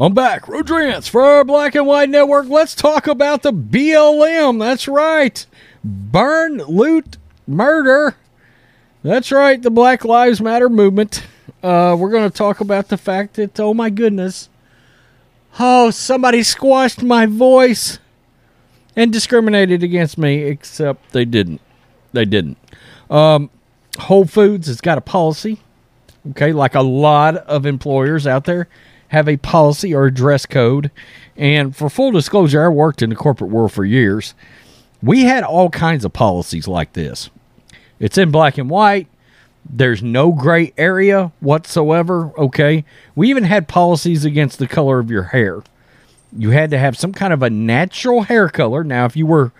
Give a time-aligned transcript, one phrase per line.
[0.00, 0.46] I'm back.
[0.46, 2.46] Rodrance for our Black and White Network.
[2.48, 4.60] Let's talk about the BLM.
[4.60, 5.44] That's right.
[5.82, 7.16] Burn, loot,
[7.48, 8.14] murder.
[9.02, 9.60] That's right.
[9.60, 11.26] The Black Lives Matter movement.
[11.64, 14.48] Uh, we're going to talk about the fact that, oh my goodness.
[15.58, 17.98] Oh, somebody squashed my voice
[18.94, 21.60] and discriminated against me, except they didn't.
[22.12, 22.56] They didn't.
[23.10, 23.50] Um,
[23.98, 25.58] Whole Foods has got a policy
[26.30, 28.68] okay like a lot of employers out there
[29.08, 30.90] have a policy or a dress code.
[31.36, 34.34] And for full disclosure i worked in the corporate world for years.
[35.02, 37.30] We had all kinds of policies like this.
[38.00, 39.06] It's in black and white.
[39.68, 42.84] There's no gray area whatsoever okay?
[43.14, 45.62] We even had policies against the color of your hair.
[46.36, 48.84] You had to have some kind of a natural hair color.
[48.84, 49.52] Now if you were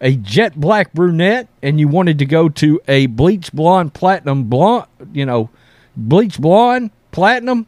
[0.00, 4.86] a jet black brunette and you wanted to go to a bleach blonde platinum blonde
[5.12, 5.48] you know
[5.96, 7.66] bleach blonde, platinum,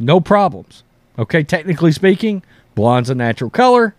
[0.00, 0.82] no problems.
[1.18, 2.42] Okay, technically speaking,
[2.74, 3.94] blonde's a natural color,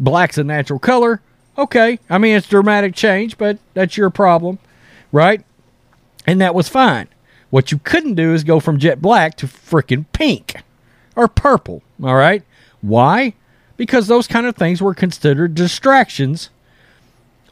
[0.00, 1.20] black's a natural color.
[1.56, 4.58] Okay, I mean, it's dramatic change, but that's your problem,
[5.12, 5.44] right?
[6.26, 7.08] And that was fine.
[7.50, 10.62] What you couldn't do is go from jet black to freaking pink
[11.16, 12.42] or purple, all right?
[12.80, 13.34] Why?
[13.76, 16.50] Because those kind of things were considered distractions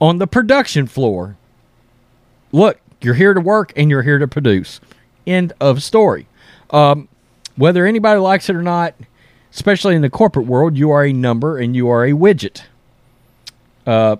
[0.01, 1.37] on the production floor.
[2.53, 4.81] Look, you're here to work and you're here to produce.
[5.27, 6.27] End of story.
[6.71, 7.09] Um,
[7.57, 8.94] whether anybody likes it or not,
[9.53, 12.62] especially in the corporate world, you are a number and you are a widget.
[13.87, 14.17] Uh,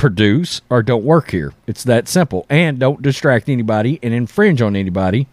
[0.00, 1.52] produce or don't work here.
[1.66, 2.46] It's that simple.
[2.48, 5.26] And don't distract anybody and infringe on anybody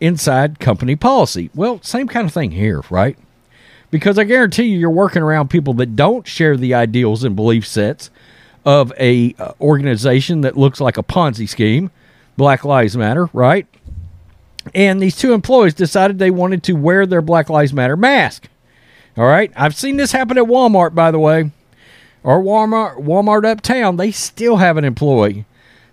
[0.00, 1.50] inside company policy.
[1.54, 3.18] Well, same kind of thing here, right?
[3.90, 7.66] Because I guarantee you, you're working around people that don't share the ideals and belief
[7.66, 8.10] sets
[8.64, 11.90] of a uh, organization that looks like a Ponzi scheme,
[12.38, 13.66] Black Lives Matter, right?
[14.74, 18.48] And these two employees decided they wanted to wear their Black Lives Matter mask.
[19.16, 21.50] All right, I've seen this happen at Walmart, by the way,
[22.22, 23.96] or Walmart, Walmart uptown.
[23.96, 25.46] They still have an employee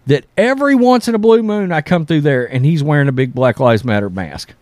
[0.08, 3.14] that every once in a blue moon I come through there and he's wearing a
[3.14, 4.54] big Black Lives Matter mask.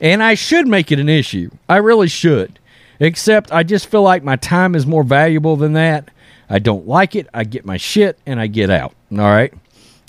[0.00, 1.50] And I should make it an issue.
[1.68, 2.58] I really should.
[3.00, 6.10] Except I just feel like my time is more valuable than that.
[6.48, 7.28] I don't like it.
[7.34, 8.94] I get my shit and I get out.
[9.12, 9.52] All right.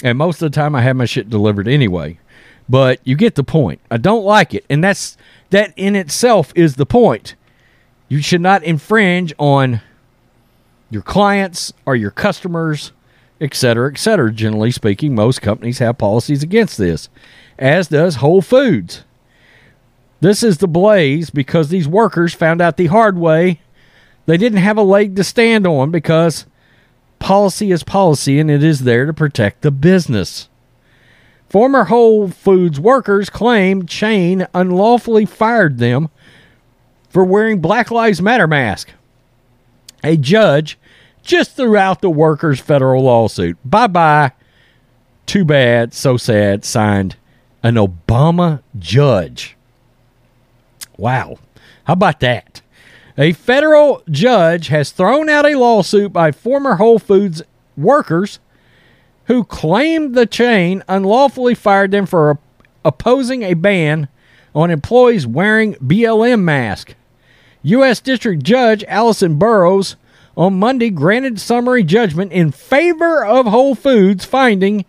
[0.03, 2.19] And most of the time I have my shit delivered anyway.
[2.69, 3.81] But you get the point.
[3.89, 4.65] I don't like it.
[4.69, 5.17] And that's
[5.49, 7.35] that in itself is the point.
[8.07, 9.81] You should not infringe on
[10.91, 12.91] your clients or your customers,
[13.41, 14.31] et cetera, et cetera.
[14.31, 17.09] Generally speaking, most companies have policies against this,
[17.57, 19.03] as does Whole Foods.
[20.21, 23.61] This is the blaze because these workers found out the hard way
[24.25, 26.45] they didn't have a leg to stand on because
[27.17, 30.48] policy is policy and it is there to protect the business.
[31.49, 36.09] Former Whole Foods workers claim Chain unlawfully fired them
[37.09, 38.91] for wearing Black Lives Matter mask.
[40.03, 40.77] A judge
[41.23, 43.57] just threw out the workers' federal lawsuit.
[43.65, 44.31] Bye bye.
[45.25, 45.93] Too bad.
[45.93, 46.63] So sad.
[46.63, 47.15] Signed
[47.63, 49.57] an Obama judge.
[50.97, 51.39] Wow.
[51.85, 52.61] How about that?
[53.17, 57.41] A federal judge has thrown out a lawsuit by former Whole Foods
[57.75, 58.39] workers
[59.29, 62.39] who claimed the chain unlawfully fired them for
[62.83, 64.07] opposing a ban
[64.55, 66.95] on employees wearing BLM masks.
[67.61, 67.99] U.S.
[67.99, 69.95] District Judge Allison Burroughs
[70.35, 74.83] on Monday granted summary judgment in favor of Whole Foods, finding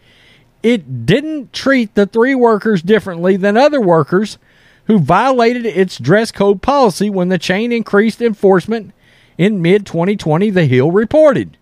[0.63, 4.39] it didn't treat the three workers differently than other workers
[4.87, 8.95] who violated its dress code policy when the chain increased enforcement
[9.37, 11.59] in mid 2020, The Hill reported.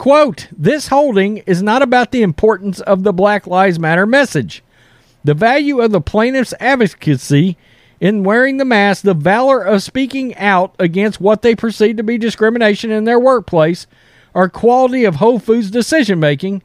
[0.00, 4.62] Quote, this holding is not about the importance of the Black Lives Matter message.
[5.24, 7.58] The value of the plaintiff's advocacy
[8.00, 12.16] in wearing the mask, the valor of speaking out against what they perceive to be
[12.16, 13.86] discrimination in their workplace,
[14.32, 16.62] or quality of Whole Foods decision making,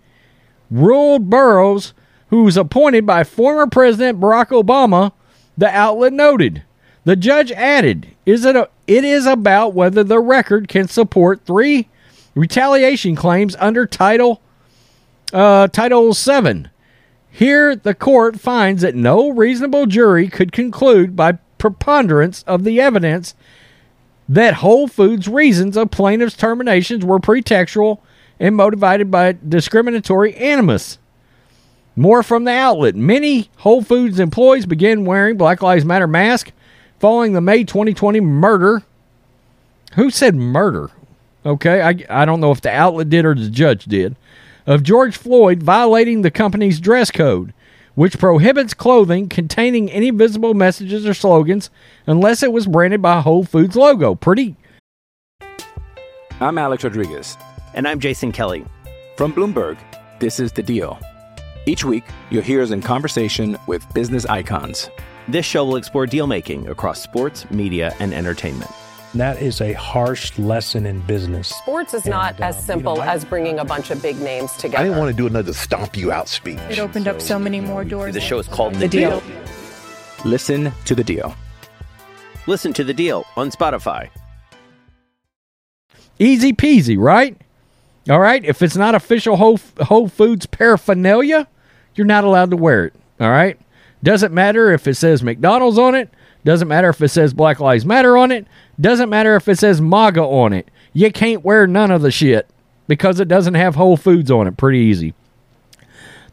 [0.72, 1.94] ruled Burroughs,
[2.30, 5.12] who was appointed by former President Barack Obama,
[5.58, 6.64] the outlet noted.
[7.04, 11.90] The judge added, "Is it a, it is about whether the record can support three
[12.36, 14.42] retaliation claims under Title
[15.34, 16.70] Uh, Title 7.
[17.32, 23.34] Here, the court finds that no reasonable jury could conclude by preponderance of the evidence
[24.30, 28.00] that Whole Foods' reasons of plaintiff's terminations were pretextual
[28.40, 31.00] and motivated by discriminatory animus.
[31.96, 32.96] More from the outlet.
[32.96, 36.52] Many Whole Foods employees began wearing Black Lives Matter masks
[37.00, 38.84] following the May 2020 murder.
[39.96, 40.92] Who said murder?
[41.45, 44.15] Okay, I, I don't know if the outlet did or the judge did.
[44.65, 47.53] Of George Floyd violating the company's dress code,
[47.94, 51.69] which prohibits clothing containing any visible messages or slogans
[52.07, 54.15] unless it was branded by Whole Foods logo.
[54.15, 54.56] Pretty.
[56.39, 57.38] I'm Alex Rodriguez.
[57.75, 58.65] And I'm Jason Kelly.
[59.15, 59.77] From Bloomberg,
[60.19, 61.00] this is The Deal.
[61.68, 64.89] Each week, you'll hear us in conversation with business icons.
[65.27, 68.71] This show will explore deal making across sports, media, and entertainment.
[69.16, 71.48] That is a harsh lesson in business.
[71.48, 74.02] Sports is not And, as um, simple you know, I- as bringing a bunch of
[74.02, 74.80] big names together.
[74.80, 76.60] I didn't want to do another stomp you out speech.
[76.70, 78.14] It opened up so many more doors.
[78.14, 79.24] The show is called The, The Deal.
[80.26, 81.34] Listen to The Deal.
[82.46, 84.10] Listen to The Deal on Spotify.
[86.20, 87.38] Easy peasy, right?
[88.10, 88.44] All right.
[88.44, 91.48] If it's not official Whole, Whole Foods paraphernalia,
[91.96, 92.94] you're not allowed to wear it.
[93.20, 93.58] All right.
[94.04, 96.10] Doesn't matter if it says McDonald's on it.
[96.45, 98.47] Doesn't matter if it says Black Lives Matter on it.
[98.80, 100.69] Doesn't matter if it says MAGA on it.
[100.94, 102.47] You can't wear none of the shit
[102.88, 104.56] because it doesn't have Whole Foods on it.
[104.56, 105.15] Pretty easy.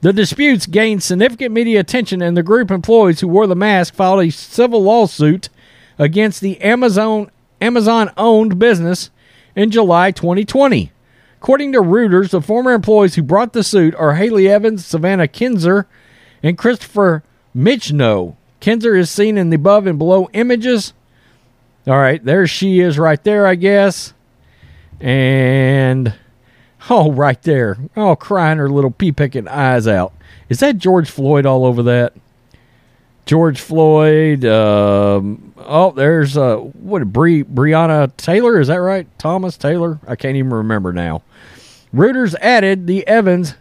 [0.03, 4.23] The disputes gained significant media attention, and the group employees who wore the mask filed
[4.23, 5.49] a civil lawsuit
[5.99, 7.31] against the Amazon
[7.61, 9.11] Amazon-owned business
[9.57, 10.93] in July 2020.
[11.41, 15.87] According to Reuters, the former employees who brought the suit are Haley Evans, Savannah Kinzer,
[16.43, 17.23] and Christopher
[17.57, 18.37] Michno.
[18.63, 20.95] Kinzer is seen in the above and below images.
[21.85, 24.15] All right, there she is right there, I guess.
[25.01, 26.15] And
[26.89, 27.77] oh, right there.
[27.97, 30.13] Oh, crying her little pea picking eyes out.
[30.49, 32.15] Is that George Floyd all over that?
[33.27, 34.45] George Floyd.
[34.45, 38.61] Um, oh, there's uh, what Bri- Breonna Taylor.
[38.61, 39.09] Is that right?
[39.19, 39.99] Thomas Taylor.
[40.07, 41.23] I can't even remember now.
[41.93, 43.57] Reuters added the Evans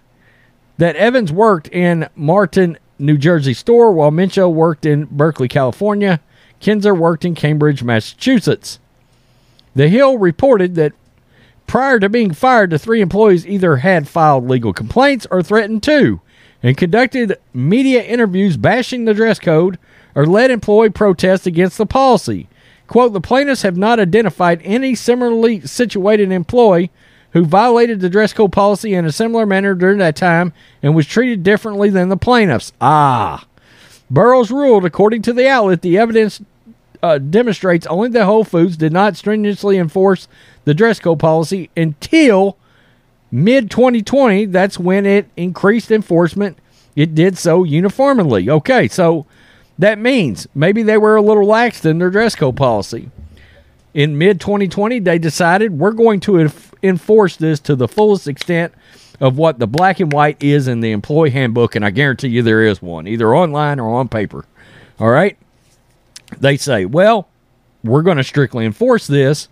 [0.78, 6.22] that Evans worked in Marlton, New Jersey store, while Mincho worked in Berkeley, California.
[6.60, 8.80] Kinzer worked in Cambridge, Massachusetts.
[9.76, 10.94] The Hill reported that
[11.66, 16.22] prior to being fired, the three employees either had filed legal complaints or threatened to,
[16.62, 19.80] and conducted media interviews bashing the dress code
[20.14, 22.48] or led employee protests against the policy.
[22.88, 26.92] Quote, the plaintiffs have not identified any similarly situated employee
[27.34, 31.06] who violated the dress code policy in a similar manner during that time and was
[31.08, 32.74] treated differently than the plaintiffs.
[32.82, 33.46] Ah.
[34.10, 36.42] Burroughs ruled, according to the outlet, the evidence
[37.02, 40.28] uh, demonstrates only that Whole Foods did not stringently enforce
[40.66, 42.58] the dress code policy until
[43.32, 44.46] mid 2020.
[44.46, 46.58] That's when it increased enforcement.
[46.96, 48.50] It did so uniformly.
[48.50, 49.26] Okay, so
[49.80, 53.10] that means maybe they were a little lax in their dress code policy.
[53.94, 58.74] In mid 2020, they decided we're going to enf- enforce this to the fullest extent
[59.20, 62.42] of what the black and white is in the employee handbook, and I guarantee you
[62.42, 64.46] there is one, either online or on paper.
[65.00, 65.38] All right?
[66.40, 67.28] They say, well,
[67.84, 69.50] we're going to strictly enforce this.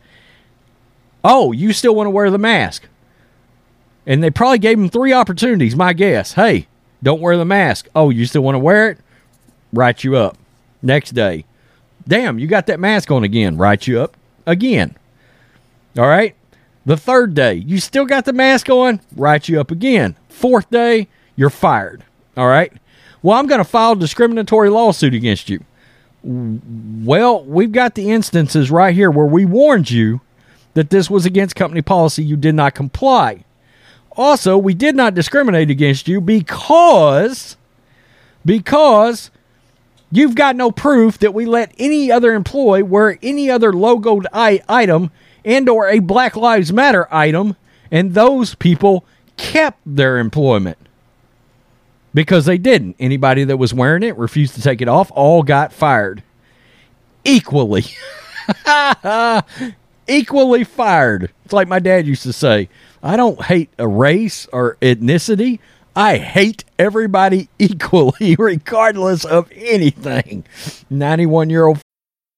[1.24, 2.88] Oh, you still want to wear the mask?
[4.06, 6.34] And they probably gave him three opportunities, my guess.
[6.34, 6.68] Hey,
[7.04, 7.90] don't wear the mask.
[7.94, 9.00] Oh, you still want to wear it?
[9.74, 10.38] Write you up.
[10.82, 11.46] Next day.
[12.08, 13.58] Damn, you got that mask on again.
[13.58, 14.16] Write you up
[14.50, 14.96] again.
[15.98, 16.36] All right.
[16.86, 19.02] The third day, you still got the mask on.
[19.16, 20.16] Write you up again.
[20.28, 22.04] Fourth day, you're fired.
[22.36, 22.74] All right.
[23.22, 25.64] Well, I'm going to file a discriminatory lawsuit against you.
[26.24, 30.22] Well, we've got the instances right here where we warned you
[30.74, 32.24] that this was against company policy.
[32.24, 33.44] You did not comply.
[34.14, 37.56] Also, we did not discriminate against you because
[38.46, 39.32] because
[40.12, 45.12] you've got no proof that we let any other employee wear any other logoed item
[45.46, 47.56] and or a Black Lives Matter item
[47.92, 49.06] and those people
[49.38, 50.78] kept their employment
[52.14, 52.96] because they didn't.
[53.00, 56.24] Anybody that was wearing it refused to take it off, all got fired.
[57.24, 57.86] Equally.
[60.08, 61.32] Equally fired.
[61.46, 62.70] It's like my dad used to say
[63.02, 65.60] I don't hate a race or ethnicity.
[65.96, 70.46] I hate everybody equally, regardless of anything.
[70.90, 71.80] 91 year old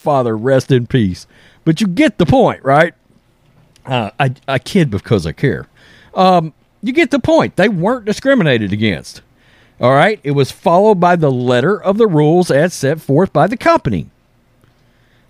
[0.00, 1.26] Father, rest in peace.
[1.62, 2.94] But you get the point, right?
[3.84, 5.66] Uh, I, I kid because I care.
[6.14, 7.56] Um, you get the point.
[7.56, 9.20] They weren't discriminated against.
[9.78, 10.18] All right.
[10.24, 14.08] It was followed by the letter of the rules as set forth by the company.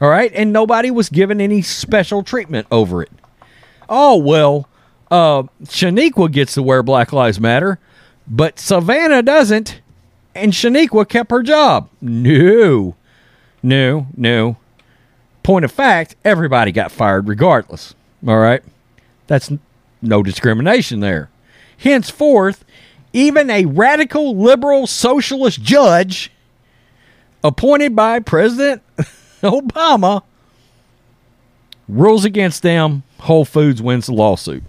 [0.00, 0.30] All right.
[0.36, 3.10] And nobody was given any special treatment over it.
[3.88, 4.68] Oh, well,
[5.10, 7.80] uh, Shaniqua gets to wear Black Lives Matter,
[8.28, 9.80] but Savannah doesn't.
[10.32, 11.88] And Shaniqua kept her job.
[12.00, 12.94] No.
[13.62, 14.56] No, no.
[15.42, 17.94] Point of fact, everybody got fired regardless.
[18.26, 18.62] All right?
[19.26, 19.50] That's
[20.02, 21.30] no discrimination there.
[21.78, 22.64] Henceforth,
[23.12, 26.30] even a radical liberal socialist judge
[27.42, 28.82] appointed by President
[29.42, 30.22] Obama
[31.88, 33.02] rules against them.
[33.20, 34.62] Whole Foods wins the lawsuit.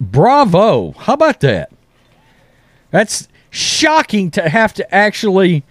[0.00, 0.92] Bravo.
[0.92, 1.72] How about that?
[2.90, 5.64] That's shocking to have to actually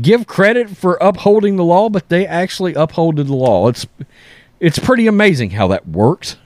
[0.00, 3.68] give credit for upholding the law, but they actually upholded the law.
[3.68, 3.86] It's
[4.60, 6.36] it's pretty amazing how that works.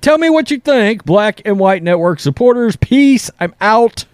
[0.00, 2.76] Tell me what you think, Black and White Network supporters.
[2.76, 3.30] Peace.
[3.38, 4.06] I'm out.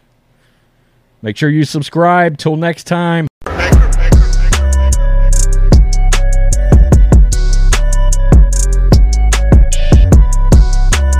[1.23, 2.39] Make sure you subscribe.
[2.39, 3.29] Till next time.